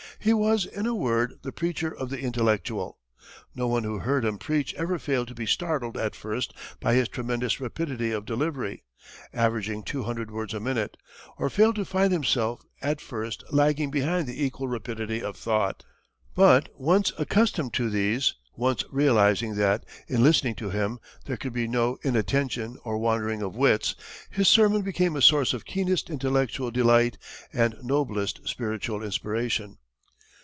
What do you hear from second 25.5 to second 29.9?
of keenest intellectual delight and noblest spiritual inspiration.